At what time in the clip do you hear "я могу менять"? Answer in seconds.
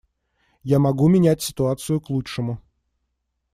0.63-1.43